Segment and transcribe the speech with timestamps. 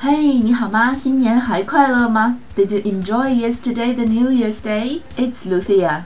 [0.00, 0.96] 嘿你好吗？
[0.96, 6.02] 新年还快乐吗？Did you enjoy yesterday the New Year's Day？It's Lucia。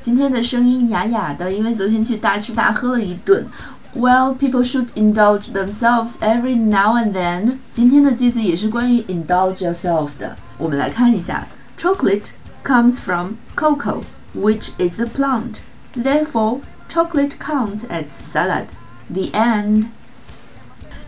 [0.00, 3.46] 今天的声音哑哑的，因为昨天去大吃大喝了一顿。
[3.93, 7.57] Well, people should indulge themselves every now and then.
[7.73, 10.35] 今天的句子也是关于 indulge yourself 的。
[10.57, 11.47] 我们来看一下，
[11.77, 12.27] chocolate
[12.63, 14.03] comes from cocoa,
[14.35, 15.61] which is a plant.
[15.95, 18.65] Therefore, chocolate counts as salad.
[19.11, 19.87] The end.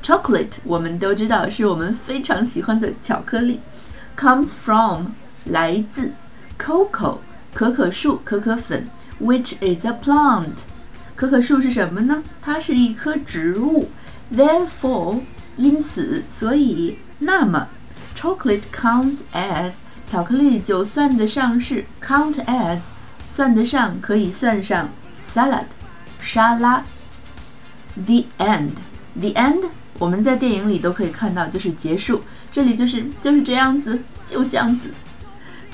[0.02, 3.60] Chocolate 我们都知道是我们非常喜欢的巧克力，
[4.18, 5.12] comes from
[5.46, 6.12] 来自
[6.58, 7.20] cocoa
[7.54, 8.88] 可可树可可粉，
[9.22, 10.64] which is a plant。
[11.17, 12.23] 可可树是什么呢？
[12.41, 13.91] 它是一棵植物。
[14.33, 15.23] Therefore
[15.57, 17.69] 因此所以那么
[18.17, 19.73] chocolate counts as
[20.07, 22.79] 巧克力就算得上是 count as
[23.29, 24.91] 算得上可以算上
[25.35, 25.65] salad
[26.21, 26.85] 沙拉。
[27.95, 28.71] The end
[29.19, 32.21] the end 我们在电影里都可以看到，就是结束。
[32.53, 34.91] 这里就是就是这样子，就这样子。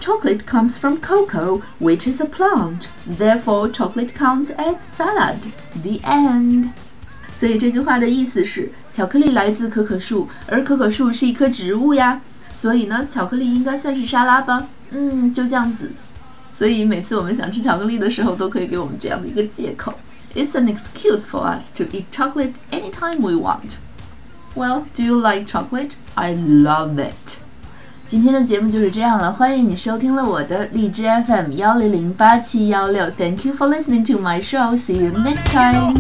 [0.02, 2.88] Chocolate comes from cocoa, which is a plant.
[3.08, 5.38] Therefore, chocolate counts as salad.
[5.82, 6.70] The end.
[7.40, 12.22] 所以这句话的意思是，巧克力来自可可树，而可可树是一棵植物呀。
[12.56, 14.68] 所以呢，巧克力应该算是沙拉吧？
[14.92, 15.92] 嗯，就这样子。
[16.58, 19.94] 所以每次我们想吃巧克力的时候，都可以给我们这样的一个借口。
[20.34, 23.78] It's an excuse for us to eat chocolate anytime we want.
[24.56, 25.92] Well, do you like chocolate?
[26.16, 27.38] I love it.
[28.13, 33.11] 今天的节目就是这样了，欢迎你收听了我的荔枝 FM 幺零零八七幺六。
[33.11, 34.77] Thank you for listening to my show.
[34.77, 35.95] See you next time.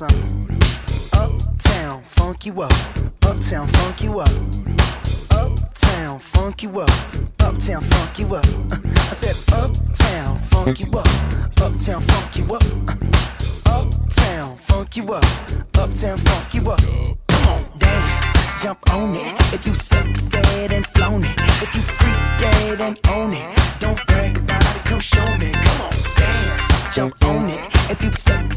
[0.00, 0.48] Something.
[1.12, 2.72] Uptown, funk you up.
[3.22, 4.30] Uptown, funk you up.
[5.30, 6.90] Uptown, funk you up.
[7.40, 8.46] Uptown, funk you up.
[8.72, 11.06] I said, Uptown, funk you up.
[11.60, 12.64] Uptown, funk you up.
[13.66, 15.24] Uptown, funk you up.
[15.76, 16.80] Uptown, funk you up.
[17.28, 19.34] Come on, dance, jump on it.
[19.52, 24.09] If you said and flown it, if you freak dead and own it, don't
[26.92, 27.60] jump on it.
[27.90, 28.52] If you've said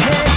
[0.00, 0.27] Hey.